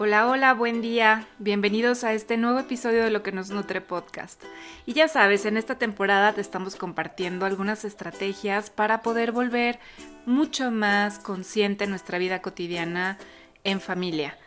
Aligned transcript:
Hola, 0.00 0.28
hola, 0.28 0.54
buen 0.54 0.80
día. 0.80 1.26
Bienvenidos 1.40 2.04
a 2.04 2.12
este 2.12 2.36
nuevo 2.36 2.60
episodio 2.60 3.02
de 3.02 3.10
Lo 3.10 3.24
que 3.24 3.32
nos 3.32 3.50
nutre 3.50 3.80
podcast. 3.80 4.40
Y 4.86 4.92
ya 4.92 5.08
sabes, 5.08 5.44
en 5.44 5.56
esta 5.56 5.76
temporada 5.76 6.32
te 6.34 6.40
estamos 6.40 6.76
compartiendo 6.76 7.44
algunas 7.44 7.84
estrategias 7.84 8.70
para 8.70 9.02
poder 9.02 9.32
volver 9.32 9.80
mucho 10.24 10.70
más 10.70 11.18
consciente 11.18 11.88
nuestra 11.88 12.18
vida 12.18 12.40
cotidiana 12.42 13.18
en 13.64 13.80
familia. 13.80 14.38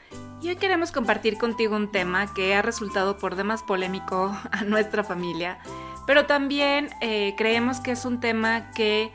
Y 0.42 0.48
hoy 0.48 0.56
queremos 0.56 0.94
compartir 0.94 1.38
contigo 1.38 1.76
un 1.76 1.92
tema 1.92 2.34
que 2.34 2.56
ha 2.56 2.62
resultado 2.62 3.18
por 3.18 3.36
demás 3.36 3.62
polémico 3.62 4.34
a 4.54 4.64
nuestra 4.64 5.04
familia, 5.04 5.60
pero 6.08 6.28
también 6.28 6.92
eh, 7.02 7.34
creemos 7.36 7.82
que 7.82 7.92
es 7.92 8.06
un 8.06 8.22
tema 8.22 8.72
que 8.72 9.12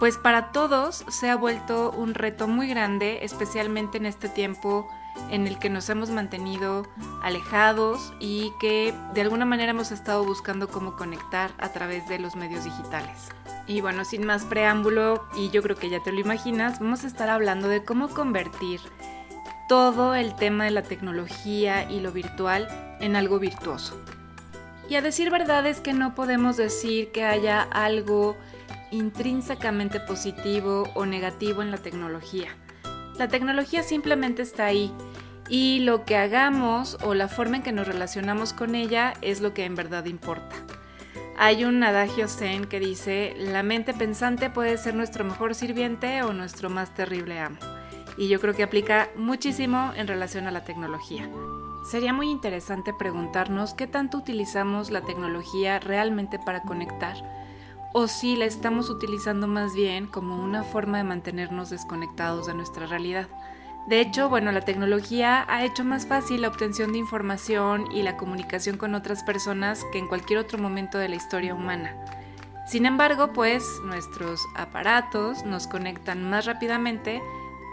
pues 0.00 0.16
para 0.16 0.50
todos 0.50 1.04
se 1.08 1.30
ha 1.30 1.36
vuelto 1.36 1.92
un 1.92 2.14
reto 2.14 2.48
muy 2.48 2.66
grande, 2.66 3.20
especialmente 3.22 3.98
en 3.98 4.06
este 4.06 4.28
tiempo 4.28 4.88
en 5.30 5.46
el 5.46 5.58
que 5.58 5.70
nos 5.70 5.88
hemos 5.88 6.10
mantenido 6.10 6.86
alejados 7.22 8.12
y 8.18 8.52
que 8.60 8.94
de 9.14 9.20
alguna 9.20 9.44
manera 9.44 9.70
hemos 9.70 9.92
estado 9.92 10.24
buscando 10.24 10.68
cómo 10.68 10.96
conectar 10.96 11.50
a 11.58 11.70
través 11.72 12.08
de 12.08 12.18
los 12.18 12.36
medios 12.36 12.64
digitales. 12.64 13.28
Y 13.66 13.80
bueno, 13.80 14.04
sin 14.04 14.24
más 14.24 14.44
preámbulo, 14.44 15.26
y 15.36 15.50
yo 15.50 15.62
creo 15.62 15.76
que 15.76 15.90
ya 15.90 16.02
te 16.02 16.12
lo 16.12 16.20
imaginas, 16.20 16.80
vamos 16.80 17.04
a 17.04 17.06
estar 17.06 17.28
hablando 17.28 17.68
de 17.68 17.84
cómo 17.84 18.08
convertir 18.08 18.80
todo 19.68 20.14
el 20.14 20.34
tema 20.34 20.64
de 20.64 20.70
la 20.70 20.82
tecnología 20.82 21.90
y 21.90 22.00
lo 22.00 22.10
virtual 22.10 22.68
en 23.00 23.14
algo 23.14 23.38
virtuoso. 23.38 24.00
Y 24.88 24.94
a 24.94 25.02
decir 25.02 25.30
verdad 25.30 25.66
es 25.66 25.80
que 25.80 25.92
no 25.92 26.14
podemos 26.14 26.56
decir 26.56 27.12
que 27.12 27.24
haya 27.24 27.60
algo 27.60 28.36
intrínsecamente 28.90 30.00
positivo 30.00 30.84
o 30.94 31.04
negativo 31.04 31.60
en 31.60 31.70
la 31.70 31.76
tecnología 31.76 32.48
la 33.18 33.26
tecnología 33.26 33.82
simplemente 33.82 34.42
está 34.42 34.66
ahí 34.66 34.92
y 35.48 35.80
lo 35.80 36.04
que 36.04 36.16
hagamos 36.16 36.98
o 37.02 37.14
la 37.14 37.28
forma 37.28 37.56
en 37.56 37.62
que 37.62 37.72
nos 37.72 37.86
relacionamos 37.86 38.52
con 38.52 38.74
ella 38.74 39.14
es 39.22 39.40
lo 39.40 39.54
que 39.54 39.64
en 39.64 39.74
verdad 39.74 40.04
importa. 40.06 40.56
Hay 41.36 41.64
un 41.64 41.82
adagio 41.82 42.26
zen 42.28 42.66
que 42.66 42.80
dice, 42.80 43.34
la 43.38 43.62
mente 43.62 43.94
pensante 43.94 44.50
puede 44.50 44.76
ser 44.76 44.94
nuestro 44.94 45.24
mejor 45.24 45.54
sirviente 45.54 46.22
o 46.22 46.32
nuestro 46.32 46.68
más 46.68 46.94
terrible 46.94 47.38
amo. 47.38 47.58
Y 48.16 48.28
yo 48.28 48.40
creo 48.40 48.54
que 48.54 48.64
aplica 48.64 49.08
muchísimo 49.16 49.92
en 49.94 50.08
relación 50.08 50.48
a 50.48 50.50
la 50.50 50.64
tecnología. 50.64 51.30
Sería 51.88 52.12
muy 52.12 52.28
interesante 52.28 52.92
preguntarnos 52.92 53.74
qué 53.74 53.86
tanto 53.86 54.18
utilizamos 54.18 54.90
la 54.90 55.02
tecnología 55.02 55.78
realmente 55.78 56.38
para 56.38 56.62
conectar 56.62 57.16
o 57.92 58.06
si 58.06 58.36
la 58.36 58.44
estamos 58.44 58.90
utilizando 58.90 59.46
más 59.46 59.74
bien 59.74 60.06
como 60.06 60.42
una 60.42 60.62
forma 60.62 60.98
de 60.98 61.04
mantenernos 61.04 61.70
desconectados 61.70 62.46
de 62.46 62.54
nuestra 62.54 62.86
realidad. 62.86 63.28
De 63.88 64.02
hecho, 64.02 64.28
bueno, 64.28 64.52
la 64.52 64.60
tecnología 64.60 65.46
ha 65.48 65.64
hecho 65.64 65.82
más 65.82 66.06
fácil 66.06 66.42
la 66.42 66.48
obtención 66.48 66.92
de 66.92 66.98
información 66.98 67.90
y 67.90 68.02
la 68.02 68.18
comunicación 68.18 68.76
con 68.76 68.94
otras 68.94 69.22
personas 69.22 69.82
que 69.92 69.98
en 69.98 70.08
cualquier 70.08 70.40
otro 70.40 70.58
momento 70.58 70.98
de 70.98 71.08
la 71.08 71.16
historia 71.16 71.54
humana. 71.54 71.96
Sin 72.66 72.84
embargo, 72.84 73.32
pues 73.32 73.64
nuestros 73.86 74.46
aparatos 74.54 75.42
nos 75.46 75.66
conectan 75.66 76.28
más 76.28 76.44
rápidamente, 76.44 77.22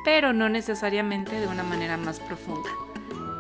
pero 0.05 0.31
no 0.31 0.47
necesariamente 0.47 1.38
de 1.38 1.47
una 1.47 1.63
manera 1.63 1.97
más 1.97 2.21
profunda. 2.21 2.69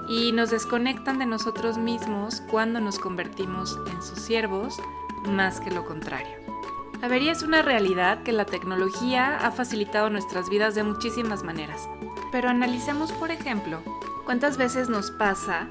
Y 0.09 0.33
nos 0.33 0.51
desconectan 0.51 1.17
de 1.17 1.27
nosotros 1.27 1.77
mismos 1.77 2.41
cuando 2.51 2.81
nos 2.81 2.99
convertimos 2.99 3.79
en 3.89 4.03
sus 4.03 4.19
siervos, 4.19 4.81
más 5.25 5.61
que 5.61 5.71
lo 5.71 5.85
contrario. 5.85 6.35
La 7.01 7.07
es 7.15 7.41
una 7.41 7.61
realidad 7.61 8.23
que 8.23 8.33
la 8.33 8.45
tecnología 8.45 9.37
ha 9.37 9.51
facilitado 9.51 10.09
nuestras 10.09 10.49
vidas 10.49 10.75
de 10.75 10.83
muchísimas 10.83 11.43
maneras. 11.43 11.87
Pero 12.31 12.49
analicemos, 12.49 13.11
por 13.11 13.31
ejemplo, 13.31 13.81
cuántas 14.25 14.57
veces 14.57 14.89
nos 14.89 15.11
pasa 15.11 15.67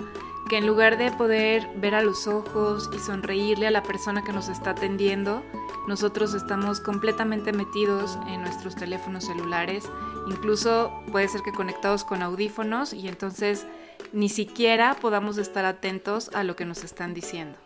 que 0.48 0.58
en 0.58 0.66
lugar 0.66 0.98
de 0.98 1.10
poder 1.10 1.68
ver 1.76 1.94
a 1.94 2.02
los 2.02 2.26
ojos 2.26 2.90
y 2.94 2.98
sonreírle 2.98 3.66
a 3.66 3.70
la 3.70 3.82
persona 3.82 4.22
que 4.22 4.32
nos 4.32 4.48
está 4.48 4.70
atendiendo, 4.70 5.42
nosotros 5.86 6.34
estamos 6.34 6.80
completamente 6.80 7.52
metidos 7.52 8.18
en 8.28 8.42
nuestros 8.42 8.74
teléfonos 8.74 9.24
celulares, 9.24 9.84
incluso 10.28 10.92
puede 11.12 11.28
ser 11.28 11.42
que 11.42 11.52
conectados 11.52 12.04
con 12.04 12.22
audífonos 12.22 12.92
y 12.92 13.08
entonces 13.08 13.66
ni 14.12 14.28
siquiera 14.28 14.94
podamos 15.00 15.38
estar 15.38 15.64
atentos 15.64 16.30
a 16.34 16.44
lo 16.44 16.56
que 16.56 16.64
nos 16.64 16.84
están 16.84 17.14
diciendo. 17.14 17.56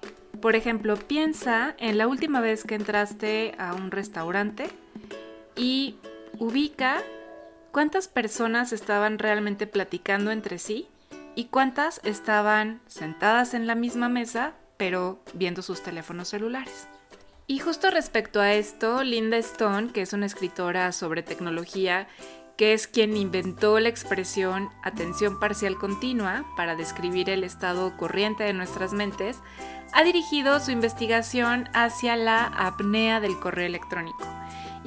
Por 0.40 0.54
ejemplo, 0.54 0.96
piensa 0.96 1.74
en 1.78 1.98
la 1.98 2.06
última 2.06 2.40
vez 2.40 2.64
que 2.64 2.76
entraste 2.76 3.54
a 3.58 3.74
un 3.74 3.90
restaurante 3.90 4.68
y 5.56 5.96
ubica 6.38 7.02
cuántas 7.72 8.08
personas 8.08 8.72
estaban 8.72 9.18
realmente 9.18 9.66
platicando 9.66 10.30
entre 10.30 10.58
sí 10.58 10.88
y 11.34 11.46
cuántas 11.46 12.00
estaban 12.04 12.80
sentadas 12.86 13.54
en 13.54 13.66
la 13.66 13.74
misma 13.74 14.08
mesa 14.08 14.54
pero 14.78 15.18
viendo 15.34 15.60
sus 15.60 15.82
teléfonos 15.82 16.28
celulares. 16.28 16.88
Y 17.46 17.58
justo 17.58 17.90
respecto 17.90 18.40
a 18.40 18.52
esto, 18.52 19.02
Linda 19.02 19.36
Stone, 19.38 19.92
que 19.92 20.02
es 20.02 20.12
una 20.12 20.26
escritora 20.26 20.92
sobre 20.92 21.22
tecnología, 21.22 22.06
que 22.58 22.72
es 22.72 22.86
quien 22.86 23.16
inventó 23.16 23.78
la 23.78 23.88
expresión 23.88 24.68
atención 24.82 25.38
parcial 25.38 25.76
continua 25.78 26.44
para 26.56 26.74
describir 26.76 27.30
el 27.30 27.44
estado 27.44 27.96
corriente 27.96 28.44
de 28.44 28.52
nuestras 28.52 28.92
mentes, 28.92 29.38
ha 29.92 30.02
dirigido 30.02 30.60
su 30.60 30.72
investigación 30.72 31.68
hacia 31.72 32.16
la 32.16 32.44
apnea 32.44 33.20
del 33.20 33.38
correo 33.38 33.66
electrónico. 33.66 34.26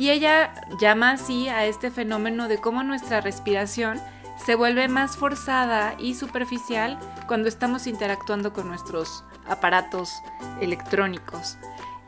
Y 0.02 0.10
ella 0.10 0.52
llama 0.80 1.12
así 1.12 1.48
a 1.48 1.66
este 1.66 1.92
fenómeno 1.92 2.48
de 2.48 2.58
cómo 2.58 2.82
nuestra 2.82 3.22
respiración 3.22 4.02
se 4.44 4.56
vuelve 4.56 4.88
más 4.88 5.16
forzada 5.16 5.94
y 6.00 6.16
superficial 6.16 6.98
cuando 7.28 7.48
estamos 7.48 7.86
interactuando 7.86 8.52
con 8.52 8.68
nuestros 8.68 9.24
aparatos 9.46 10.12
electrónicos. 10.60 11.60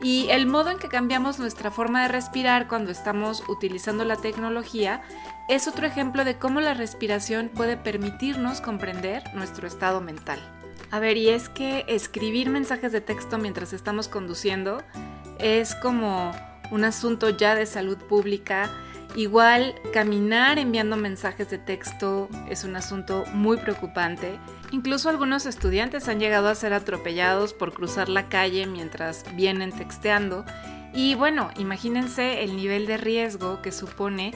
Y 0.02 0.26
el 0.30 0.46
modo 0.46 0.70
en 0.70 0.78
que 0.78 0.88
cambiamos 0.88 1.38
nuestra 1.38 1.70
forma 1.70 2.02
de 2.02 2.08
respirar 2.08 2.66
cuando 2.66 2.90
estamos 2.90 3.44
utilizando 3.48 4.04
la 4.04 4.16
tecnología 4.16 5.00
es 5.48 5.68
otro 5.68 5.86
ejemplo 5.86 6.24
de 6.24 6.36
cómo 6.36 6.60
la 6.60 6.74
respiración 6.74 7.48
puede 7.48 7.76
permitirnos 7.76 8.60
comprender 8.60 9.22
nuestro 9.34 9.68
estado 9.68 10.00
mental. 10.00 10.40
A 10.90 10.98
ver, 10.98 11.16
y 11.16 11.28
es 11.28 11.48
que 11.48 11.84
escribir 11.86 12.50
mensajes 12.50 12.90
de 12.90 13.00
texto 13.00 13.38
mientras 13.38 13.72
estamos 13.72 14.08
conduciendo 14.08 14.82
es 15.38 15.76
como 15.76 16.32
un 16.74 16.82
asunto 16.84 17.30
ya 17.30 17.54
de 17.54 17.66
salud 17.66 17.96
pública. 17.96 18.68
Igual 19.14 19.76
caminar 19.92 20.58
enviando 20.58 20.96
mensajes 20.96 21.48
de 21.48 21.58
texto 21.58 22.28
es 22.50 22.64
un 22.64 22.74
asunto 22.74 23.24
muy 23.32 23.58
preocupante. 23.58 24.40
Incluso 24.72 25.08
algunos 25.08 25.46
estudiantes 25.46 26.08
han 26.08 26.18
llegado 26.18 26.48
a 26.48 26.54
ser 26.56 26.74
atropellados 26.74 27.54
por 27.54 27.72
cruzar 27.72 28.08
la 28.08 28.28
calle 28.28 28.66
mientras 28.66 29.24
vienen 29.36 29.70
texteando. 29.70 30.44
Y 30.92 31.14
bueno, 31.14 31.50
imagínense 31.56 32.42
el 32.42 32.56
nivel 32.56 32.86
de 32.86 32.96
riesgo 32.96 33.62
que 33.62 33.70
supone 33.70 34.34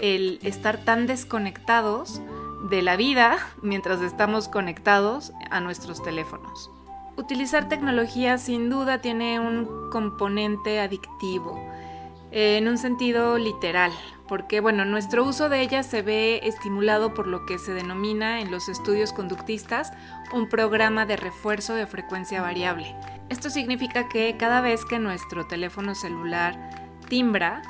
el 0.00 0.38
estar 0.42 0.78
tan 0.84 1.08
desconectados 1.08 2.22
de 2.70 2.82
la 2.82 2.94
vida 2.94 3.36
mientras 3.62 4.00
estamos 4.00 4.46
conectados 4.46 5.32
a 5.50 5.60
nuestros 5.60 6.04
teléfonos. 6.04 6.70
Utilizar 7.16 7.68
tecnología 7.68 8.38
sin 8.38 8.70
duda 8.70 9.00
tiene 9.00 9.40
un 9.40 9.90
componente 9.90 10.80
adictivo, 10.80 11.69
en 12.32 12.68
un 12.68 12.78
sentido 12.78 13.38
literal, 13.38 13.92
porque 14.28 14.60
bueno, 14.60 14.84
nuestro 14.84 15.24
uso 15.24 15.48
de 15.48 15.60
ella 15.60 15.82
se 15.82 16.02
ve 16.02 16.40
estimulado 16.44 17.14
por 17.14 17.26
lo 17.26 17.46
que 17.46 17.58
se 17.58 17.74
denomina 17.74 18.40
en 18.40 18.50
los 18.50 18.68
estudios 18.68 19.12
conductistas 19.12 19.92
un 20.32 20.48
programa 20.48 21.06
de 21.06 21.16
refuerzo 21.16 21.74
de 21.74 21.86
frecuencia 21.86 22.40
variable. 22.40 22.94
Esto 23.28 23.50
significa 23.50 24.08
que 24.08 24.36
cada 24.36 24.60
vez 24.60 24.84
que 24.84 24.98
nuestro 24.98 25.46
teléfono 25.46 25.94
celular 25.94 26.56
timbra, 27.08 27.62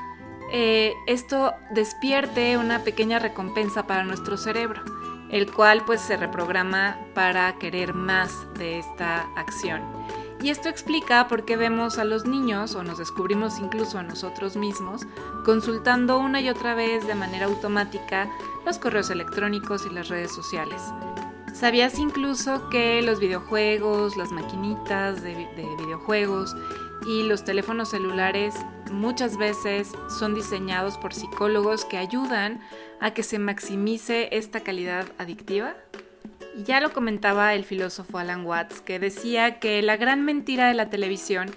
eh, 0.52 0.94
esto 1.06 1.54
despierte 1.70 2.58
una 2.58 2.80
pequeña 2.80 3.18
recompensa 3.18 3.86
para 3.86 4.04
nuestro 4.04 4.36
cerebro, 4.36 4.82
el 5.30 5.50
cual 5.50 5.84
pues 5.86 6.00
se 6.00 6.16
reprograma 6.16 6.98
para 7.14 7.54
querer 7.58 7.94
más 7.94 8.32
de 8.54 8.78
esta 8.78 9.28
acción. 9.36 9.80
Y 10.42 10.48
esto 10.48 10.68
explica 10.68 11.28
por 11.28 11.44
qué 11.44 11.56
vemos 11.56 11.98
a 11.98 12.04
los 12.04 12.24
niños, 12.24 12.74
o 12.74 12.82
nos 12.82 12.98
descubrimos 12.98 13.58
incluso 13.58 13.98
a 13.98 14.02
nosotros 14.02 14.56
mismos, 14.56 15.02
consultando 15.44 16.18
una 16.18 16.40
y 16.40 16.48
otra 16.48 16.74
vez 16.74 17.06
de 17.06 17.14
manera 17.14 17.46
automática 17.46 18.30
los 18.64 18.78
correos 18.78 19.10
electrónicos 19.10 19.84
y 19.84 19.94
las 19.94 20.08
redes 20.08 20.34
sociales. 20.34 20.82
¿Sabías 21.52 21.98
incluso 21.98 22.70
que 22.70 23.02
los 23.02 23.20
videojuegos, 23.20 24.16
las 24.16 24.32
maquinitas 24.32 25.22
de 25.22 25.34
videojuegos 25.78 26.56
y 27.06 27.22
los 27.24 27.44
teléfonos 27.44 27.90
celulares 27.90 28.54
muchas 28.90 29.36
veces 29.36 29.92
son 30.18 30.34
diseñados 30.34 30.96
por 30.98 31.12
psicólogos 31.12 31.84
que 31.84 31.98
ayudan 31.98 32.60
a 33.00 33.12
que 33.12 33.22
se 33.22 33.38
maximice 33.38 34.28
esta 34.32 34.60
calidad 34.60 35.06
adictiva? 35.18 35.74
Ya 36.64 36.80
lo 36.80 36.92
comentaba 36.92 37.54
el 37.54 37.64
filósofo 37.64 38.18
Alan 38.18 38.44
Watts, 38.44 38.80
que 38.80 38.98
decía 38.98 39.60
que 39.60 39.80
la 39.82 39.96
gran 39.96 40.24
mentira 40.24 40.68
de 40.68 40.74
la 40.74 40.90
televisión 40.90 41.50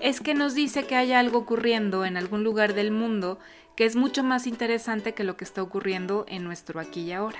es 0.00 0.20
que 0.20 0.34
nos 0.34 0.54
dice 0.54 0.84
que 0.84 0.96
hay 0.96 1.12
algo 1.12 1.38
ocurriendo 1.38 2.04
en 2.04 2.16
algún 2.16 2.44
lugar 2.44 2.74
del 2.74 2.90
mundo 2.90 3.38
que 3.76 3.84
es 3.84 3.96
mucho 3.96 4.22
más 4.22 4.46
interesante 4.46 5.12
que 5.12 5.24
lo 5.24 5.36
que 5.36 5.44
está 5.44 5.62
ocurriendo 5.62 6.24
en 6.28 6.44
nuestro 6.44 6.80
aquí 6.80 7.02
y 7.02 7.12
ahora. 7.12 7.38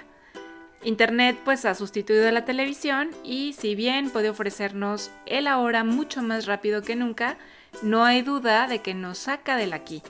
Internet 0.84 1.38
pues 1.44 1.64
ha 1.64 1.74
sustituido 1.74 2.28
a 2.28 2.32
la 2.32 2.44
televisión 2.44 3.10
y 3.24 3.54
si 3.54 3.74
bien 3.74 4.10
puede 4.10 4.28
ofrecernos 4.28 5.10
el 5.24 5.46
ahora 5.46 5.84
mucho 5.84 6.22
más 6.22 6.46
rápido 6.46 6.82
que 6.82 6.96
nunca, 6.96 7.38
no 7.82 8.04
hay 8.04 8.22
duda 8.22 8.68
de 8.68 8.80
que 8.80 8.94
nos 8.94 9.18
saca 9.18 9.56
del 9.56 9.72
aquí. 9.72 10.02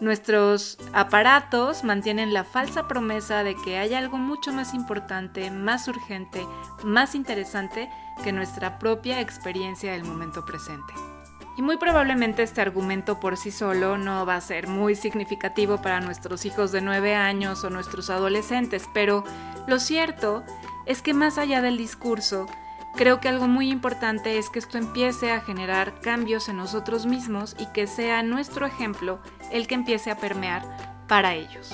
Nuestros 0.00 0.78
aparatos 0.92 1.84
mantienen 1.84 2.32
la 2.32 2.44
falsa 2.44 2.88
promesa 2.88 3.44
de 3.44 3.54
que 3.54 3.78
hay 3.78 3.94
algo 3.94 4.18
mucho 4.18 4.52
más 4.52 4.74
importante, 4.74 5.50
más 5.50 5.86
urgente, 5.86 6.44
más 6.82 7.14
interesante 7.14 7.88
que 8.24 8.32
nuestra 8.32 8.78
propia 8.78 9.20
experiencia 9.20 9.92
del 9.92 10.04
momento 10.04 10.44
presente. 10.44 10.92
Y 11.56 11.62
muy 11.62 11.76
probablemente 11.76 12.42
este 12.42 12.62
argumento 12.62 13.20
por 13.20 13.36
sí 13.36 13.50
solo 13.50 13.98
no 13.98 14.24
va 14.24 14.36
a 14.36 14.40
ser 14.40 14.68
muy 14.68 14.96
significativo 14.96 15.82
para 15.82 16.00
nuestros 16.00 16.46
hijos 16.46 16.72
de 16.72 16.80
9 16.80 17.14
años 17.14 17.62
o 17.62 17.70
nuestros 17.70 18.08
adolescentes, 18.08 18.88
pero 18.94 19.22
lo 19.66 19.78
cierto 19.78 20.42
es 20.86 21.02
que 21.02 21.14
más 21.14 21.38
allá 21.38 21.60
del 21.60 21.76
discurso, 21.76 22.46
creo 22.96 23.20
que 23.20 23.28
algo 23.28 23.48
muy 23.48 23.70
importante 23.70 24.38
es 24.38 24.50
que 24.50 24.58
esto 24.58 24.78
empiece 24.78 25.32
a 25.32 25.40
generar 25.40 26.00
cambios 26.00 26.48
en 26.48 26.56
nosotros 26.56 27.06
mismos 27.06 27.56
y 27.58 27.66
que 27.66 27.86
sea 27.86 28.22
nuestro 28.22 28.66
ejemplo 28.66 29.20
el 29.50 29.66
que 29.66 29.74
empiece 29.74 30.10
a 30.10 30.16
permear 30.16 30.62
para 31.08 31.34
ellos. 31.34 31.72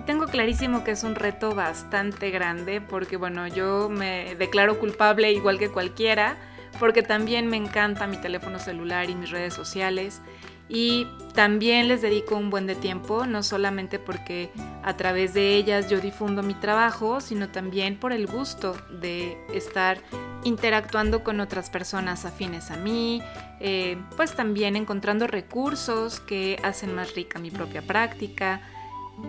Y 0.00 0.02
tengo 0.02 0.26
clarísimo 0.26 0.84
que 0.84 0.92
es 0.92 1.04
un 1.04 1.14
reto 1.14 1.54
bastante 1.54 2.30
grande 2.30 2.80
porque 2.80 3.16
bueno, 3.16 3.46
yo 3.46 3.88
me 3.88 4.34
declaro 4.36 4.78
culpable 4.78 5.32
igual 5.32 5.58
que 5.58 5.70
cualquiera 5.70 6.36
porque 6.78 7.02
también 7.02 7.46
me 7.46 7.56
encanta 7.56 8.06
mi 8.06 8.18
teléfono 8.18 8.58
celular 8.58 9.08
y 9.08 9.14
mis 9.14 9.30
redes 9.30 9.54
sociales 9.54 10.20
y 10.68 11.06
también 11.34 11.88
les 11.88 12.02
dedico 12.02 12.36
un 12.36 12.50
buen 12.50 12.66
de 12.66 12.74
tiempo, 12.74 13.26
no 13.26 13.42
solamente 13.42 13.98
porque 13.98 14.50
a 14.82 14.96
través 14.96 15.34
de 15.34 15.54
ellas 15.54 15.88
yo 15.88 16.00
difundo 16.00 16.42
mi 16.42 16.54
trabajo, 16.54 17.20
sino 17.20 17.48
también 17.48 17.98
por 17.98 18.12
el 18.12 18.26
gusto 18.26 18.76
de 19.00 19.38
estar 19.52 19.98
interactuando 20.44 21.22
con 21.22 21.40
otras 21.40 21.70
personas 21.70 22.24
afines 22.24 22.70
a 22.70 22.76
mí, 22.76 23.22
eh, 23.60 23.98
pues 24.16 24.34
también 24.34 24.76
encontrando 24.76 25.26
recursos 25.26 26.20
que 26.20 26.58
hacen 26.62 26.94
más 26.94 27.14
rica 27.14 27.38
mi 27.38 27.50
propia 27.50 27.82
práctica, 27.82 28.60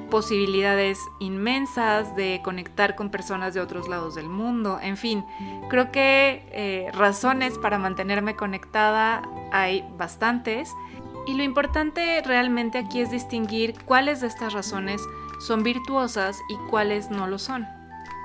posibilidades 0.10 1.00
inmensas 1.19 2.16
de 2.16 2.42
conectar 2.44 2.95
con 2.95 3.10
personas 3.10 3.54
de 3.54 3.62
otros 3.62 3.88
lados 3.88 4.16
del 4.16 4.30
mundo. 4.30 4.80
En 4.81 4.98
fin, 4.98 5.25
creo 5.69 5.92
que 5.92 6.45
eh, 6.51 6.92
razones 6.94 7.57
para 7.57 7.78
mantenerme 7.78 8.36
conectada 8.36 9.22
hay 9.51 9.86
bastantes. 9.98 10.69
Y 11.28 11.34
lo 11.34 11.44
importante 11.44 12.22
realmente 12.26 12.78
aquí 12.78 13.02
es 13.02 13.12
distinguir 13.12 13.76
cuáles 13.86 14.22
de 14.22 14.28
estas 14.28 14.54
razones 14.54 15.02
son 15.40 15.62
virtuosas 15.62 16.40
y 16.48 16.56
cuáles 16.70 17.12
no 17.12 17.28
lo 17.28 17.38
son. 17.38 17.68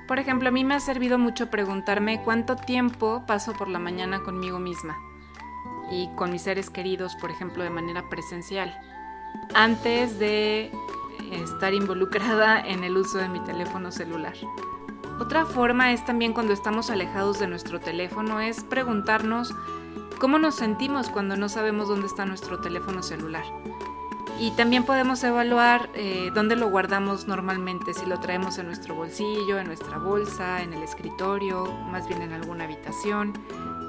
Por 0.06 0.18
ejemplo, 0.18 0.48
a 0.48 0.52
mí 0.52 0.64
me 0.64 0.74
ha 0.74 0.80
servido 0.80 1.18
mucho 1.18 1.50
preguntarme 1.50 2.22
cuánto 2.22 2.56
tiempo 2.56 3.24
paso 3.26 3.54
por 3.54 3.68
la 3.68 3.78
mañana 3.78 4.22
conmigo 4.22 4.58
misma 4.58 4.98
y 5.90 6.08
con 6.16 6.30
mis 6.30 6.42
seres 6.42 6.70
queridos, 6.70 7.16
por 7.16 7.30
ejemplo, 7.30 7.64
de 7.64 7.70
manera 7.70 8.08
presencial, 8.08 8.78
antes 9.54 10.18
de 10.18 10.70
estar 11.32 11.74
involucrada 11.74 12.60
en 12.60 12.84
el 12.84 12.96
uso 12.96 13.18
de 13.18 13.28
mi 13.28 13.40
teléfono 13.40 13.90
celular. 13.90 14.34
Otra 15.20 15.44
forma 15.44 15.92
es 15.92 16.04
también 16.04 16.32
cuando 16.32 16.52
estamos 16.52 16.90
alejados 16.90 17.38
de 17.38 17.46
nuestro 17.46 17.80
teléfono, 17.80 18.40
es 18.40 18.64
preguntarnos 18.64 19.54
cómo 20.22 20.38
nos 20.38 20.54
sentimos 20.54 21.08
cuando 21.08 21.36
no 21.36 21.48
sabemos 21.48 21.88
dónde 21.88 22.06
está 22.06 22.24
nuestro 22.24 22.60
teléfono 22.60 23.02
celular. 23.02 23.42
Y 24.38 24.52
también 24.52 24.84
podemos 24.84 25.24
evaluar 25.24 25.90
eh, 25.96 26.30
dónde 26.32 26.54
lo 26.54 26.68
guardamos 26.68 27.26
normalmente, 27.26 27.92
si 27.92 28.06
lo 28.06 28.20
traemos 28.20 28.56
en 28.58 28.66
nuestro 28.66 28.94
bolsillo, 28.94 29.58
en 29.58 29.66
nuestra 29.66 29.98
bolsa, 29.98 30.62
en 30.62 30.74
el 30.74 30.82
escritorio, 30.84 31.64
más 31.90 32.06
bien 32.06 32.22
en 32.22 32.32
alguna 32.34 32.66
habitación. 32.66 33.32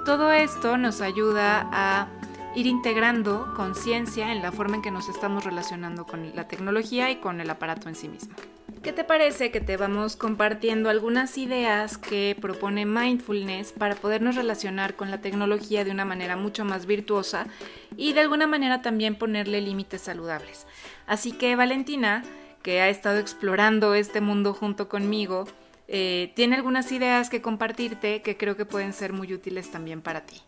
Todo 0.07 0.31
esto 0.31 0.75
nos 0.77 1.01
ayuda 1.01 1.69
a 1.71 2.07
ir 2.56 2.65
integrando 2.65 3.53
conciencia 3.56 4.31
en 4.31 4.41
la 4.41 4.51
forma 4.51 4.77
en 4.77 4.81
que 4.81 4.89
nos 4.89 5.09
estamos 5.09 5.44
relacionando 5.44 6.07
con 6.07 6.36
la 6.36 6.47
tecnología 6.47 7.12
y 7.12 7.18
con 7.18 7.41
el 7.41 7.50
aparato 7.51 7.89
en 7.89 7.95
sí 7.95 8.09
mismo. 8.09 8.33
¿Qué 8.81 8.92
te 8.92 9.04
parece 9.04 9.51
que 9.51 9.62
te 9.62 9.77
vamos 9.77 10.15
compartiendo 10.15 10.89
algunas 10.89 11.38
ideas 11.38 11.98
que 11.98 12.36
propone 12.39 12.86
mindfulness 12.86 13.71
para 13.71 13.95
podernos 13.95 14.36
relacionar 14.36 14.95
con 14.95 15.10
la 15.10 15.21
tecnología 15.21 15.86
de 15.86 15.92
una 15.92 16.06
manera 16.06 16.36
mucho 16.36 16.65
más 16.65 16.86
virtuosa 16.86 17.48
y 17.95 18.13
de 18.13 18.21
alguna 18.21 18.45
manera 18.45 18.81
también 18.81 19.15
ponerle 19.15 19.62
límites 19.62 20.01
saludables? 20.01 20.68
Así 21.07 21.31
que 21.31 21.56
Valentina, 21.56 22.24
que 22.62 22.81
ha 22.81 22.89
estado 22.89 23.19
explorando 23.19 23.95
este 23.95 24.19
mundo 24.19 24.54
junto 24.54 24.89
conmigo, 24.89 25.45
eh, 25.88 26.31
tiene 26.36 26.56
algunas 26.56 26.92
ideas 26.92 27.30
que 27.30 27.42
compartirte 27.42 28.21
que 28.21 28.38
creo 28.38 28.57
que 28.57 28.65
pueden 28.65 28.94
ser 28.94 29.13
muy 29.13 29.33
útiles 29.33 29.71
también 29.71 30.01
para 30.01 30.25
ti. 30.25 30.42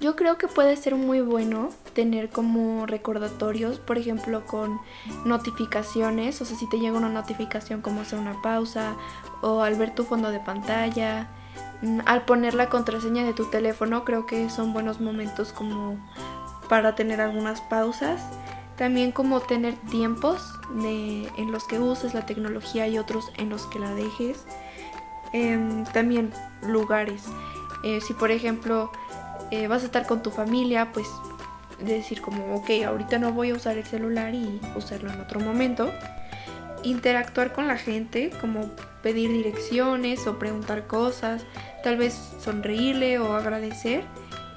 Yo 0.00 0.16
creo 0.16 0.36
que 0.38 0.48
puede 0.48 0.76
ser 0.76 0.96
muy 0.96 1.20
bueno 1.20 1.70
tener 1.94 2.28
como 2.28 2.84
recordatorios, 2.84 3.78
por 3.78 3.96
ejemplo, 3.96 4.44
con 4.44 4.80
notificaciones, 5.24 6.40
o 6.40 6.44
sea, 6.44 6.56
si 6.56 6.68
te 6.68 6.78
llega 6.78 6.98
una 6.98 7.08
notificación 7.08 7.80
como 7.80 8.00
hacer 8.00 8.18
una 8.18 8.42
pausa 8.42 8.96
o 9.40 9.62
al 9.62 9.76
ver 9.76 9.94
tu 9.94 10.04
fondo 10.04 10.30
de 10.30 10.40
pantalla, 10.40 11.28
mm, 11.82 12.00
al 12.06 12.24
poner 12.24 12.54
la 12.54 12.68
contraseña 12.68 13.24
de 13.24 13.32
tu 13.32 13.46
teléfono, 13.46 14.04
creo 14.04 14.26
que 14.26 14.50
son 14.50 14.72
buenos 14.72 15.00
momentos 15.00 15.52
como 15.52 15.96
para 16.68 16.94
tener 16.94 17.20
algunas 17.20 17.60
pausas. 17.60 18.20
También 18.76 19.12
como 19.12 19.40
tener 19.40 19.74
tiempos 19.88 20.42
en 20.82 21.52
los 21.52 21.64
que 21.64 21.78
uses 21.78 22.12
la 22.12 22.26
tecnología 22.26 22.88
y 22.88 22.98
otros 22.98 23.30
en 23.36 23.48
los 23.48 23.66
que 23.66 23.78
la 23.78 23.94
dejes. 23.94 24.44
Em, 25.32 25.84
también 25.84 26.32
lugares. 26.62 27.24
Eh, 27.84 28.00
si 28.00 28.14
por 28.14 28.30
ejemplo 28.30 28.90
eh, 29.50 29.66
vas 29.68 29.82
a 29.82 29.86
estar 29.86 30.06
con 30.06 30.22
tu 30.22 30.30
familia, 30.30 30.90
pues 30.92 31.06
decir 31.80 32.20
como, 32.20 32.54
ok, 32.56 32.70
ahorita 32.86 33.18
no 33.18 33.32
voy 33.32 33.50
a 33.50 33.54
usar 33.54 33.76
el 33.76 33.84
celular 33.84 34.34
y 34.34 34.60
usarlo 34.76 35.12
en 35.12 35.20
otro 35.20 35.40
momento. 35.40 35.92
Interactuar 36.82 37.52
con 37.52 37.66
la 37.66 37.76
gente, 37.76 38.30
como 38.40 38.70
pedir 39.02 39.30
direcciones 39.30 40.26
o 40.26 40.38
preguntar 40.38 40.86
cosas, 40.86 41.44
tal 41.82 41.96
vez 41.96 42.14
sonreírle 42.40 43.18
o 43.18 43.34
agradecer 43.34 44.04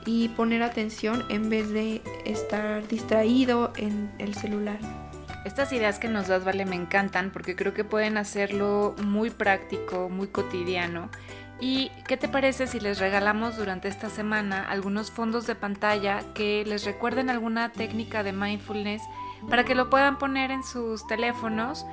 y 0.05 0.29
poner 0.29 0.63
atención 0.63 1.25
en 1.29 1.49
vez 1.49 1.69
de 1.69 2.01
estar 2.25 2.87
distraído 2.87 3.73
en 3.77 4.11
el 4.19 4.35
celular. 4.35 4.79
Estas 5.45 5.71
ideas 5.71 5.99
que 5.99 6.09
nos 6.09 6.27
das, 6.27 6.43
Vale, 6.43 6.65
me 6.65 6.75
encantan 6.75 7.29
porque 7.31 7.55
creo 7.55 7.73
que 7.73 7.85
pueden 7.85 8.17
hacerlo 8.17 8.95
muy 9.01 9.29
práctico, 9.29 10.09
muy 10.09 10.27
cotidiano 10.27 11.09
¿Y 11.59 11.89
qué 12.07 12.17
te 12.17 12.27
parece 12.27 12.67
si 12.67 12.79
les 12.79 12.99
regalamos 12.99 13.57
durante 13.57 13.87
esta 13.87 14.09
semana 14.09 14.63
algunos 14.69 15.09
fondos 15.09 15.47
de 15.47 15.55
pantalla 15.55 16.19
que 16.35 16.63
les 16.65 16.85
recuerden 16.85 17.31
alguna 17.31 17.71
técnica 17.71 18.21
de 18.21 18.31
mindfulness 18.31 19.01
para 19.49 19.63
que 19.63 19.73
lo 19.73 19.89
puedan 19.89 20.19
poner 20.19 20.51
en 20.51 20.63
sus 20.63 21.07
teléfonos? 21.07 21.85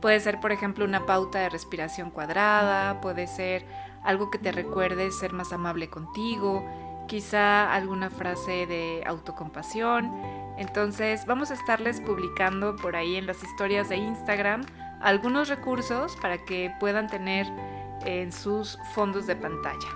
Puede 0.00 0.18
ser, 0.18 0.40
por 0.40 0.50
ejemplo, 0.50 0.84
una 0.84 1.06
pauta 1.06 1.38
de 1.38 1.48
respiración 1.48 2.10
cuadrada, 2.10 3.00
puede 3.00 3.28
ser 3.28 3.64
algo 4.02 4.32
que 4.32 4.38
te 4.38 4.50
recuerde 4.50 5.12
ser 5.12 5.32
más 5.32 5.52
amable 5.52 5.88
contigo, 5.88 6.66
quizá 7.06 7.72
alguna 7.72 8.10
frase 8.10 8.66
de 8.66 9.04
autocompasión. 9.06 10.10
Entonces 10.58 11.26
vamos 11.26 11.52
a 11.52 11.54
estarles 11.54 12.00
publicando 12.00 12.74
por 12.74 12.96
ahí 12.96 13.14
en 13.14 13.28
las 13.28 13.44
historias 13.44 13.88
de 13.88 13.98
Instagram 13.98 14.66
algunos 15.00 15.48
recursos 15.48 16.16
para 16.16 16.38
que 16.44 16.72
puedan 16.80 17.08
tener 17.08 17.46
en 18.04 18.32
sus 18.32 18.78
fondos 18.94 19.26
de 19.26 19.36
pantalla. 19.36 19.88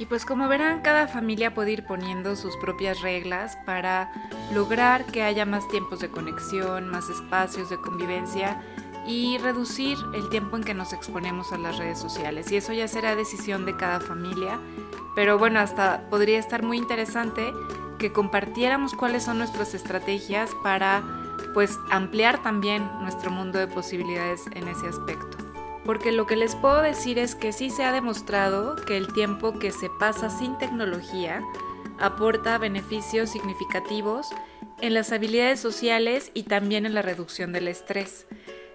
Y 0.00 0.06
pues 0.06 0.24
como 0.24 0.48
verán, 0.48 0.80
cada 0.80 1.06
familia 1.08 1.52
puede 1.52 1.72
ir 1.72 1.84
poniendo 1.84 2.34
sus 2.34 2.56
propias 2.56 3.02
reglas 3.02 3.58
para 3.66 4.10
lograr 4.50 5.04
que 5.04 5.22
haya 5.22 5.44
más 5.44 5.68
tiempos 5.68 6.00
de 6.00 6.08
conexión, 6.08 6.88
más 6.88 7.10
espacios 7.10 7.68
de 7.68 7.76
convivencia 7.76 8.62
y 9.06 9.36
reducir 9.36 9.98
el 10.14 10.30
tiempo 10.30 10.56
en 10.56 10.64
que 10.64 10.72
nos 10.72 10.94
exponemos 10.94 11.52
a 11.52 11.58
las 11.58 11.76
redes 11.76 11.98
sociales. 11.98 12.50
Y 12.50 12.56
eso 12.56 12.72
ya 12.72 12.88
será 12.88 13.14
decisión 13.14 13.66
de 13.66 13.76
cada 13.76 14.00
familia. 14.00 14.58
Pero 15.14 15.36
bueno, 15.36 15.60
hasta 15.60 16.08
podría 16.08 16.38
estar 16.38 16.62
muy 16.62 16.78
interesante 16.78 17.52
que 17.98 18.10
compartiéramos 18.10 18.94
cuáles 18.94 19.24
son 19.24 19.36
nuestras 19.36 19.74
estrategias 19.74 20.50
para 20.62 21.02
pues 21.52 21.78
ampliar 21.90 22.42
también 22.42 22.88
nuestro 23.02 23.30
mundo 23.30 23.58
de 23.58 23.66
posibilidades 23.66 24.46
en 24.54 24.66
ese 24.66 24.88
aspecto 24.88 25.49
porque 25.90 26.12
lo 26.12 26.24
que 26.24 26.36
les 26.36 26.54
puedo 26.54 26.82
decir 26.82 27.18
es 27.18 27.34
que 27.34 27.50
sí 27.50 27.68
se 27.68 27.82
ha 27.82 27.90
demostrado 27.90 28.76
que 28.76 28.96
el 28.96 29.12
tiempo 29.12 29.58
que 29.58 29.72
se 29.72 29.90
pasa 29.90 30.30
sin 30.30 30.56
tecnología 30.56 31.42
aporta 31.98 32.58
beneficios 32.58 33.28
significativos 33.30 34.28
en 34.80 34.94
las 34.94 35.10
habilidades 35.10 35.58
sociales 35.58 36.30
y 36.32 36.44
también 36.44 36.86
en 36.86 36.94
la 36.94 37.02
reducción 37.02 37.52
del 37.52 37.66
estrés. 37.66 38.28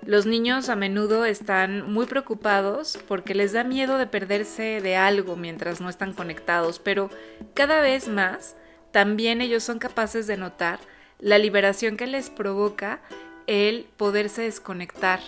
Los 0.05 0.25
niños 0.25 0.67
a 0.67 0.75
menudo 0.75 1.24
están 1.24 1.89
muy 1.89 2.05
preocupados 2.05 3.00
porque 3.07 3.34
les 3.34 3.53
da 3.53 3.63
miedo 3.63 3.98
de 3.98 4.07
perderse 4.07 4.81
de 4.81 4.98
algo 4.98 5.38
mientras 5.38 5.79
no 5.79 5.88
están 5.88 6.12
conectados, 6.12 6.79
pero 6.79 7.10
cada 7.53 7.79
vez 7.79 8.10
más 8.10 8.57
también 8.91 9.39
ellos 9.39 9.63
son 9.63 9.79
capaces 9.79 10.27
de 10.27 10.36
notar 10.36 10.79
la 11.19 11.38
liberación 11.38 11.95
que 11.95 12.07
les 12.07 12.29
provoca 12.29 13.00
el 13.48 13.86
poderse 13.95 14.41
desconectar 14.41 15.22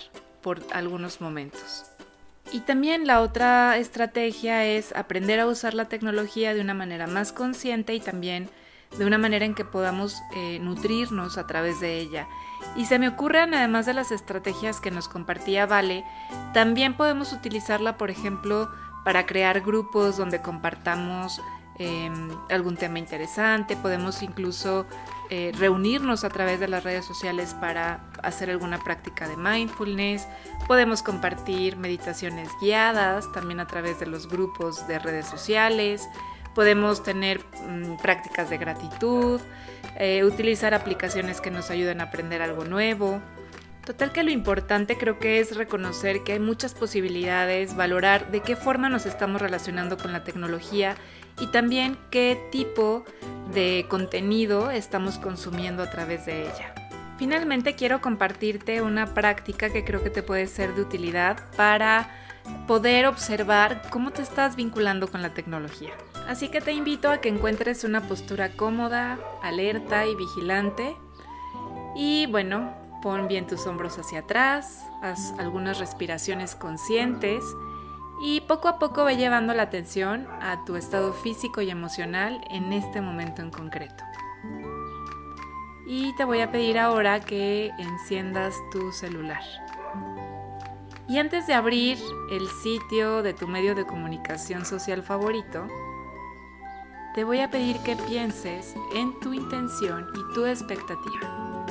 algunos 0.72 1.20
momentos. 1.20 1.84
Y 2.52 2.60
también 2.60 3.06
la 3.06 3.20
otra 3.20 3.76
estrategia 3.76 4.64
es 4.64 4.94
aprender 4.94 5.38
a 5.40 5.46
usar 5.46 5.74
la 5.74 5.86
tecnología 5.86 6.54
de 6.54 6.60
una 6.60 6.74
manera 6.74 7.06
más 7.06 7.32
consciente 7.32 7.94
y 7.94 8.00
también 8.00 8.48
de 8.96 9.04
una 9.04 9.18
manera 9.18 9.44
en 9.44 9.54
que 9.54 9.66
podamos 9.66 10.22
eh, 10.34 10.58
nutrirnos 10.60 11.36
a 11.36 11.46
través 11.46 11.78
de 11.80 11.98
ella. 11.98 12.26
Y 12.74 12.86
se 12.86 12.98
me 12.98 13.08
ocurren, 13.08 13.54
además 13.54 13.84
de 13.84 13.92
las 13.92 14.10
estrategias 14.10 14.80
que 14.80 14.90
nos 14.90 15.08
compartía 15.08 15.66
Vale, 15.66 16.04
también 16.54 16.96
podemos 16.96 17.32
utilizarla, 17.34 17.98
por 17.98 18.10
ejemplo, 18.10 18.70
para 19.04 19.26
crear 19.26 19.60
grupos 19.60 20.16
donde 20.16 20.40
compartamos 20.40 21.40
em, 21.78 22.28
algún 22.50 22.76
tema 22.76 22.98
interesante, 22.98 23.76
podemos 23.76 24.22
incluso 24.22 24.86
eh, 25.30 25.52
reunirnos 25.58 26.24
a 26.24 26.30
través 26.30 26.58
de 26.58 26.68
las 26.68 26.84
redes 26.84 27.04
sociales 27.04 27.54
para 27.54 28.00
hacer 28.22 28.50
alguna 28.50 28.82
práctica 28.82 29.28
de 29.28 29.36
mindfulness, 29.36 30.26
podemos 30.66 31.02
compartir 31.02 31.76
meditaciones 31.76 32.48
guiadas 32.60 33.30
también 33.32 33.60
a 33.60 33.66
través 33.66 34.00
de 34.00 34.06
los 34.06 34.28
grupos 34.28 34.88
de 34.88 34.98
redes 34.98 35.26
sociales, 35.26 36.08
podemos 36.54 37.02
tener 37.02 37.40
mm, 37.68 37.98
prácticas 38.02 38.50
de 38.50 38.58
gratitud, 38.58 39.40
eh, 39.96 40.24
utilizar 40.24 40.74
aplicaciones 40.74 41.40
que 41.40 41.50
nos 41.50 41.70
ayuden 41.70 42.00
a 42.00 42.04
aprender 42.04 42.42
algo 42.42 42.64
nuevo. 42.64 43.20
Total 43.84 44.12
que 44.12 44.22
lo 44.22 44.30
importante 44.30 44.98
creo 44.98 45.18
que 45.18 45.40
es 45.40 45.56
reconocer 45.56 46.22
que 46.22 46.32
hay 46.32 46.40
muchas 46.40 46.74
posibilidades, 46.74 47.74
valorar 47.74 48.30
de 48.30 48.40
qué 48.40 48.54
forma 48.54 48.88
nos 48.88 49.06
estamos 49.06 49.40
relacionando 49.40 49.96
con 49.96 50.12
la 50.12 50.24
tecnología 50.24 50.94
y 51.40 51.46
también 51.48 51.98
qué 52.10 52.48
tipo 52.50 53.04
de 53.52 53.86
contenido 53.88 54.70
estamos 54.70 55.18
consumiendo 55.18 55.82
a 55.82 55.90
través 55.90 56.26
de 56.26 56.42
ella. 56.42 56.74
Finalmente 57.18 57.74
quiero 57.74 58.00
compartirte 58.00 58.80
una 58.80 59.14
práctica 59.14 59.70
que 59.70 59.84
creo 59.84 60.02
que 60.02 60.10
te 60.10 60.22
puede 60.22 60.46
ser 60.46 60.74
de 60.74 60.82
utilidad 60.82 61.38
para 61.56 62.10
poder 62.66 63.06
observar 63.06 63.82
cómo 63.90 64.10
te 64.12 64.22
estás 64.22 64.56
vinculando 64.56 65.08
con 65.08 65.22
la 65.22 65.34
tecnología. 65.34 65.92
Así 66.28 66.48
que 66.48 66.60
te 66.60 66.72
invito 66.72 67.10
a 67.10 67.20
que 67.20 67.28
encuentres 67.28 67.84
una 67.84 68.02
postura 68.02 68.50
cómoda, 68.50 69.18
alerta 69.42 70.06
y 70.06 70.14
vigilante. 70.14 70.94
Y 71.96 72.26
bueno, 72.26 72.72
pon 73.02 73.28
bien 73.28 73.46
tus 73.46 73.66
hombros 73.66 73.98
hacia 73.98 74.20
atrás, 74.20 74.84
haz 75.02 75.32
algunas 75.38 75.78
respiraciones 75.78 76.54
conscientes 76.54 77.42
y 78.20 78.40
poco 78.42 78.68
a 78.68 78.78
poco 78.78 79.04
ve 79.04 79.16
llevando 79.16 79.54
la 79.54 79.64
atención 79.64 80.26
a 80.40 80.64
tu 80.64 80.76
estado 80.76 81.12
físico 81.12 81.60
y 81.60 81.70
emocional 81.70 82.40
en 82.50 82.72
este 82.72 83.00
momento 83.00 83.42
en 83.42 83.50
concreto. 83.50 84.04
Y 85.86 86.14
te 86.16 86.24
voy 86.24 86.40
a 86.40 86.50
pedir 86.50 86.78
ahora 86.78 87.20
que 87.20 87.70
enciendas 87.78 88.54
tu 88.72 88.92
celular. 88.92 89.42
Y 91.08 91.18
antes 91.18 91.46
de 91.46 91.54
abrir 91.54 91.98
el 92.30 92.46
sitio 92.48 93.22
de 93.22 93.32
tu 93.32 93.48
medio 93.48 93.74
de 93.74 93.86
comunicación 93.86 94.66
social 94.66 95.02
favorito, 95.02 95.66
te 97.14 97.24
voy 97.24 97.40
a 97.40 97.50
pedir 97.50 97.78
que 97.78 97.96
pienses 97.96 98.74
en 98.94 99.18
tu 99.20 99.32
intención 99.32 100.06
y 100.14 100.34
tu 100.34 100.44
expectativa. 100.44 101.66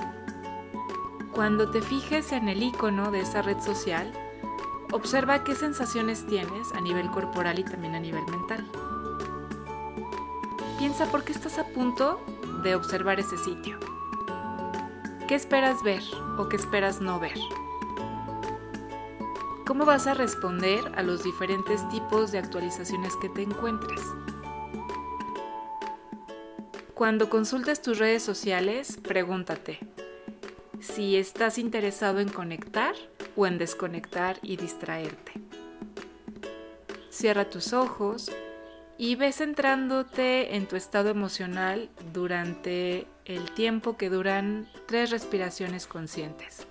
Cuando 1.32 1.70
te 1.70 1.82
fijes 1.82 2.32
en 2.32 2.50
el 2.50 2.64
icono 2.64 3.12
de 3.12 3.22
esa 3.22 3.44
red 3.44 3.60
social, 3.60 4.12
Observa 4.92 5.44
qué 5.44 5.54
sensaciones 5.54 6.26
tienes 6.28 6.72
a 6.74 6.82
nivel 6.82 7.10
corporal 7.12 7.60
y 7.60 7.64
también 7.64 7.96
a 7.96 8.00
nivel 8.00 8.24
mental. 8.28 8.66
Piensa 10.80 11.06
por 11.08 11.24
qué 11.24 11.34
estás 11.34 11.60
a 11.60 11.66
punto 11.66 12.22
de 12.64 12.76
observar 12.76 13.20
ese 13.20 13.38
sitio. 13.38 13.78
¿Qué 15.28 15.36
esperas 15.36 15.84
ver 15.84 16.02
o 16.38 16.48
qué 16.48 16.56
esperas 16.56 17.02
no 17.02 17.20
ver? 17.20 17.38
¿Cómo 19.66 19.84
vas 19.84 20.08
a 20.08 20.14
responder 20.14 20.94
a 20.96 21.04
los 21.04 21.24
diferentes 21.24 21.88
tipos 21.90 22.32
de 22.32 22.38
actualizaciones 22.38 23.14
que 23.18 23.28
te 23.28 23.42
encuentres? 23.42 24.00
Cuando 26.94 27.30
consultes 27.30 27.82
tus 27.82 28.00
redes 28.00 28.24
sociales, 28.24 28.98
pregúntate 29.04 29.80
si 30.80 31.18
estás 31.18 31.58
interesado 31.58 32.20
en 32.20 32.30
conectar 32.30 32.96
o 33.38 33.46
en 33.46 33.58
desconectar 33.58 34.40
y 34.42 34.58
distraerte. 34.58 35.34
Cierra 37.10 37.50
tus 37.50 37.72
ojos 37.72 38.32
y 38.98 39.16
ve 39.16 39.32
centrándote 39.32 40.56
en 40.56 40.68
tu 40.68 40.76
estado 40.76 41.10
emocional 41.10 41.90
durante 42.14 43.08
el 43.26 43.52
tiempo 43.52 43.96
que 43.96 44.10
duran 44.10 44.68
tres 44.88 45.12
respiraciones 45.12 45.86
conscientes. 45.86 46.66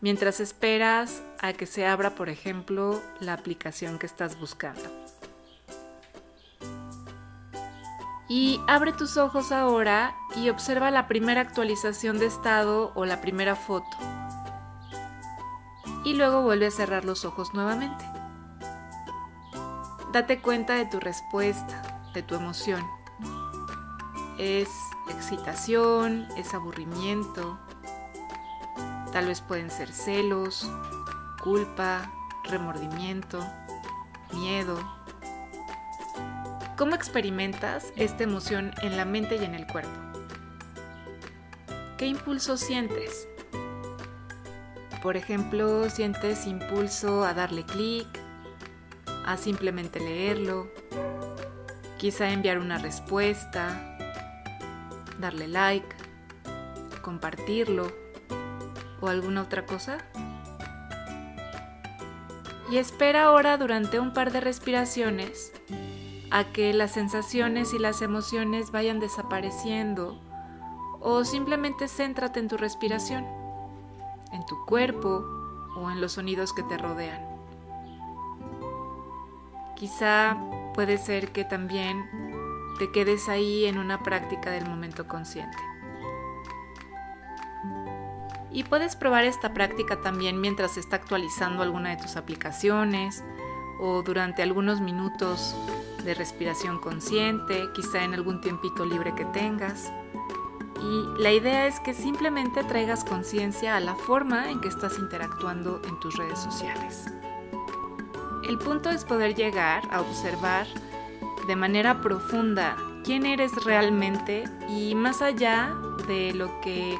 Mientras 0.00 0.40
esperas 0.40 1.22
a 1.40 1.52
que 1.52 1.66
se 1.66 1.86
abra, 1.86 2.10
por 2.14 2.28
ejemplo, 2.28 3.00
la 3.20 3.32
aplicación 3.32 3.98
que 3.98 4.06
estás 4.06 4.38
buscando. 4.38 4.82
Y 8.28 8.60
abre 8.66 8.92
tus 8.92 9.16
ojos 9.16 9.52
ahora 9.52 10.16
y 10.36 10.48
observa 10.48 10.90
la 10.90 11.06
primera 11.06 11.40
actualización 11.40 12.18
de 12.18 12.26
estado 12.26 12.90
o 12.94 13.04
la 13.04 13.20
primera 13.20 13.54
foto 13.54 13.96
y 16.04 16.14
luego 16.14 16.42
vuelve 16.42 16.66
a 16.66 16.70
cerrar 16.70 17.04
los 17.04 17.24
ojos 17.24 17.54
nuevamente. 17.54 18.04
Date 20.12 20.40
cuenta 20.40 20.74
de 20.74 20.86
tu 20.86 21.00
respuesta, 21.00 22.10
de 22.14 22.22
tu 22.22 22.34
emoción. 22.34 22.86
Es 24.38 24.68
excitación, 25.08 26.28
es 26.36 26.54
aburrimiento, 26.54 27.58
tal 29.12 29.26
vez 29.26 29.40
pueden 29.40 29.70
ser 29.70 29.92
celos, 29.92 30.70
culpa, 31.42 32.12
remordimiento, 32.44 33.44
miedo. 34.32 34.78
¿Cómo 36.76 36.94
experimentas 36.94 37.92
esta 37.96 38.24
emoción 38.24 38.72
en 38.82 38.96
la 38.96 39.04
mente 39.04 39.36
y 39.36 39.44
en 39.44 39.54
el 39.54 39.66
cuerpo? 39.66 39.90
¿Qué 41.96 42.06
impulso 42.06 42.56
sientes? 42.56 43.28
Por 45.04 45.18
ejemplo, 45.18 45.90
sientes 45.90 46.46
impulso 46.46 47.24
a 47.24 47.34
darle 47.34 47.66
clic, 47.66 48.08
a 49.26 49.36
simplemente 49.36 50.00
leerlo, 50.00 50.70
quizá 51.98 52.30
enviar 52.30 52.58
una 52.58 52.78
respuesta, 52.78 53.98
darle 55.18 55.46
like, 55.46 55.94
compartirlo 57.02 57.92
o 59.02 59.08
alguna 59.08 59.42
otra 59.42 59.66
cosa. 59.66 59.98
Y 62.70 62.78
espera 62.78 63.24
ahora 63.24 63.58
durante 63.58 64.00
un 64.00 64.14
par 64.14 64.32
de 64.32 64.40
respiraciones 64.40 65.52
a 66.30 66.44
que 66.44 66.72
las 66.72 66.92
sensaciones 66.92 67.74
y 67.74 67.78
las 67.78 68.00
emociones 68.00 68.70
vayan 68.70 69.00
desapareciendo 69.00 70.18
o 71.00 71.26
simplemente 71.26 71.88
céntrate 71.88 72.40
en 72.40 72.48
tu 72.48 72.56
respiración 72.56 73.43
en 74.34 74.44
tu 74.44 74.64
cuerpo 74.66 75.24
o 75.76 75.90
en 75.90 76.00
los 76.00 76.12
sonidos 76.12 76.52
que 76.52 76.62
te 76.62 76.76
rodean. 76.76 77.22
Quizá 79.76 80.36
puede 80.74 80.98
ser 80.98 81.32
que 81.32 81.44
también 81.44 82.08
te 82.78 82.90
quedes 82.90 83.28
ahí 83.28 83.64
en 83.64 83.78
una 83.78 84.02
práctica 84.02 84.50
del 84.50 84.68
momento 84.68 85.06
consciente. 85.06 85.58
Y 88.50 88.62
puedes 88.64 88.94
probar 88.94 89.24
esta 89.24 89.52
práctica 89.52 90.00
también 90.00 90.40
mientras 90.40 90.72
se 90.72 90.80
está 90.80 90.96
actualizando 90.96 91.62
alguna 91.62 91.90
de 91.90 91.96
tus 91.96 92.16
aplicaciones 92.16 93.24
o 93.80 94.02
durante 94.02 94.42
algunos 94.42 94.80
minutos 94.80 95.56
de 96.04 96.14
respiración 96.14 96.78
consciente, 96.78 97.64
quizá 97.74 98.04
en 98.04 98.14
algún 98.14 98.40
tiempito 98.40 98.84
libre 98.84 99.14
que 99.14 99.24
tengas 99.24 99.92
y 100.84 101.22
la 101.22 101.32
idea 101.32 101.66
es 101.66 101.80
que 101.80 101.94
simplemente 101.94 102.62
traigas 102.64 103.04
conciencia 103.04 103.76
a 103.76 103.80
la 103.80 103.94
forma 103.94 104.50
en 104.50 104.60
que 104.60 104.68
estás 104.68 104.98
interactuando 104.98 105.80
en 105.88 105.98
tus 106.00 106.16
redes 106.16 106.38
sociales. 106.38 107.06
El 108.46 108.58
punto 108.58 108.90
es 108.90 109.04
poder 109.04 109.34
llegar 109.34 109.82
a 109.90 110.02
observar 110.02 110.66
de 111.46 111.56
manera 111.56 112.02
profunda 112.02 112.76
quién 113.02 113.24
eres 113.24 113.52
realmente 113.64 114.44
y 114.68 114.94
más 114.94 115.22
allá 115.22 115.74
de 116.06 116.34
lo 116.34 116.60
que 116.60 116.98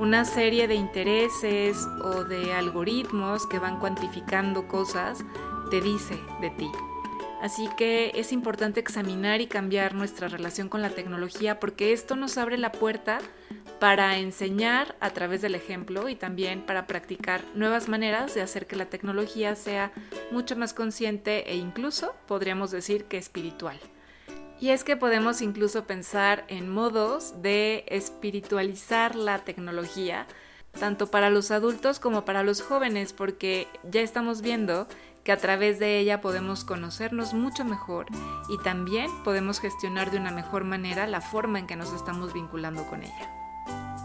una 0.00 0.24
serie 0.24 0.66
de 0.66 0.74
intereses 0.74 1.86
o 2.02 2.24
de 2.24 2.54
algoritmos 2.54 3.46
que 3.46 3.58
van 3.58 3.78
cuantificando 3.78 4.66
cosas 4.66 5.24
te 5.70 5.80
dice 5.80 6.18
de 6.40 6.50
ti. 6.50 6.70
Así 7.40 7.68
que 7.76 8.10
es 8.16 8.32
importante 8.32 8.80
examinar 8.80 9.40
y 9.40 9.46
cambiar 9.46 9.94
nuestra 9.94 10.26
relación 10.26 10.68
con 10.68 10.82
la 10.82 10.90
tecnología 10.90 11.60
porque 11.60 11.92
esto 11.92 12.16
nos 12.16 12.36
abre 12.36 12.58
la 12.58 12.72
puerta 12.72 13.18
para 13.78 14.18
enseñar 14.18 14.96
a 14.98 15.10
través 15.10 15.40
del 15.40 15.54
ejemplo 15.54 16.08
y 16.08 16.16
también 16.16 16.62
para 16.62 16.88
practicar 16.88 17.44
nuevas 17.54 17.88
maneras 17.88 18.34
de 18.34 18.42
hacer 18.42 18.66
que 18.66 18.74
la 18.74 18.86
tecnología 18.86 19.54
sea 19.54 19.92
mucho 20.32 20.56
más 20.56 20.74
consciente 20.74 21.50
e 21.50 21.56
incluso 21.56 22.14
podríamos 22.26 22.72
decir 22.72 23.04
que 23.04 23.18
espiritual. 23.18 23.78
Y 24.60 24.70
es 24.70 24.82
que 24.82 24.96
podemos 24.96 25.40
incluso 25.40 25.86
pensar 25.86 26.44
en 26.48 26.68
modos 26.68 27.40
de 27.42 27.84
espiritualizar 27.86 29.14
la 29.14 29.44
tecnología, 29.44 30.26
tanto 30.78 31.06
para 31.06 31.30
los 31.30 31.52
adultos 31.52 32.00
como 32.00 32.24
para 32.24 32.42
los 32.42 32.60
jóvenes, 32.60 33.12
porque 33.12 33.68
ya 33.88 34.00
estamos 34.00 34.42
viendo 34.42 34.88
que 35.24 35.32
a 35.32 35.36
través 35.36 35.78
de 35.78 35.98
ella 35.98 36.20
podemos 36.20 36.64
conocernos 36.64 37.34
mucho 37.34 37.64
mejor 37.64 38.06
y 38.48 38.58
también 38.58 39.10
podemos 39.24 39.60
gestionar 39.60 40.10
de 40.10 40.18
una 40.18 40.30
mejor 40.30 40.64
manera 40.64 41.06
la 41.06 41.20
forma 41.20 41.58
en 41.58 41.66
que 41.66 41.76
nos 41.76 41.92
estamos 41.92 42.32
vinculando 42.32 42.84
con 42.86 43.02
ella. 43.02 43.38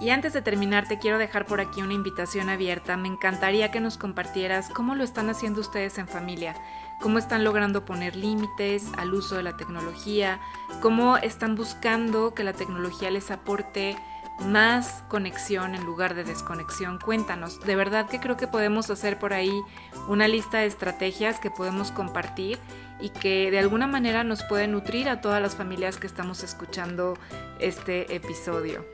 Y 0.03 0.09
antes 0.09 0.33
de 0.33 0.41
terminar, 0.41 0.85
te 0.85 0.99
quiero 0.99 1.17
dejar 1.17 1.45
por 1.45 1.61
aquí 1.61 1.81
una 1.81 1.93
invitación 1.93 2.49
abierta. 2.49 2.97
Me 2.97 3.07
encantaría 3.07 3.71
que 3.71 3.79
nos 3.79 3.97
compartieras 3.97 4.69
cómo 4.69 4.95
lo 4.95 5.03
están 5.05 5.29
haciendo 5.29 5.61
ustedes 5.61 5.97
en 5.97 6.09
familia, 6.09 6.55
cómo 6.99 7.19
están 7.19 7.45
logrando 7.45 7.85
poner 7.85 8.15
límites 8.17 8.91
al 8.97 9.13
uso 9.13 9.35
de 9.35 9.43
la 9.43 9.55
tecnología, 9.55 10.41
cómo 10.81 11.15
están 11.15 11.55
buscando 11.55 12.33
que 12.33 12.43
la 12.43 12.51
tecnología 12.51 13.11
les 13.11 13.31
aporte 13.31 13.95
más 14.39 15.03
conexión 15.07 15.75
en 15.75 15.85
lugar 15.85 16.15
de 16.15 16.23
desconexión. 16.23 16.99
Cuéntanos, 16.99 17.59
de 17.61 17.75
verdad 17.75 18.07
que 18.09 18.19
creo 18.19 18.37
que 18.37 18.47
podemos 18.47 18.89
hacer 18.89 19.19
por 19.19 19.33
ahí 19.33 19.61
una 20.07 20.27
lista 20.27 20.59
de 20.59 20.65
estrategias 20.65 21.39
que 21.39 21.51
podemos 21.51 21.91
compartir 21.91 22.59
y 22.99 23.09
que 23.09 23.51
de 23.51 23.59
alguna 23.59 23.87
manera 23.87 24.23
nos 24.23 24.43
pueden 24.43 24.71
nutrir 24.71 25.09
a 25.09 25.21
todas 25.21 25.41
las 25.41 25.55
familias 25.55 25.97
que 25.97 26.07
estamos 26.07 26.43
escuchando 26.43 27.17
este 27.59 28.15
episodio. 28.15 28.85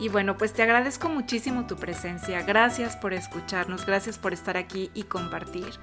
Y 0.00 0.08
bueno, 0.08 0.38
pues 0.38 0.54
te 0.54 0.62
agradezco 0.62 1.10
muchísimo 1.10 1.66
tu 1.66 1.76
presencia, 1.76 2.42
gracias 2.42 2.96
por 2.96 3.12
escucharnos, 3.12 3.84
gracias 3.84 4.16
por 4.16 4.32
estar 4.32 4.56
aquí 4.56 4.90
y 4.94 5.02
compartir. 5.02 5.78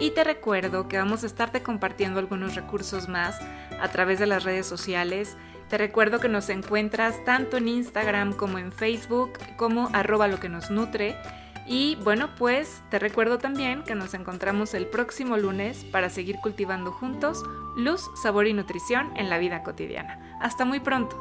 Y 0.00 0.10
te 0.10 0.24
recuerdo 0.24 0.88
que 0.88 0.98
vamos 0.98 1.22
a 1.22 1.26
estarte 1.26 1.62
compartiendo 1.62 2.18
algunos 2.18 2.56
recursos 2.56 3.08
más 3.08 3.38
a 3.80 3.88
través 3.88 4.18
de 4.18 4.26
las 4.26 4.42
redes 4.42 4.66
sociales. 4.66 5.36
Te 5.72 5.78
recuerdo 5.78 6.20
que 6.20 6.28
nos 6.28 6.50
encuentras 6.50 7.24
tanto 7.24 7.56
en 7.56 7.66
Instagram 7.66 8.34
como 8.34 8.58
en 8.58 8.72
Facebook 8.72 9.38
como 9.56 9.88
arroba 9.94 10.28
lo 10.28 10.38
que 10.38 10.50
nos 10.50 10.70
nutre. 10.70 11.16
Y 11.66 11.96
bueno, 12.04 12.28
pues 12.36 12.82
te 12.90 12.98
recuerdo 12.98 13.38
también 13.38 13.82
que 13.82 13.94
nos 13.94 14.12
encontramos 14.12 14.74
el 14.74 14.86
próximo 14.86 15.38
lunes 15.38 15.84
para 15.84 16.10
seguir 16.10 16.36
cultivando 16.42 16.92
juntos 16.92 17.42
luz, 17.74 18.10
sabor 18.22 18.48
y 18.48 18.52
nutrición 18.52 19.16
en 19.16 19.30
la 19.30 19.38
vida 19.38 19.62
cotidiana. 19.62 20.36
Hasta 20.42 20.66
muy 20.66 20.80
pronto. 20.80 21.16